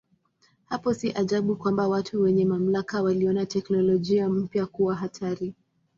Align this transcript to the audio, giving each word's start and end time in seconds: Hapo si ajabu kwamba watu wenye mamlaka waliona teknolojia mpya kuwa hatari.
Hapo 0.65 0.93
si 0.93 1.11
ajabu 1.13 1.55
kwamba 1.55 1.87
watu 1.87 2.21
wenye 2.21 2.45
mamlaka 2.45 3.01
waliona 3.03 3.45
teknolojia 3.45 4.29
mpya 4.29 4.65
kuwa 4.65 4.95
hatari. 4.95 5.53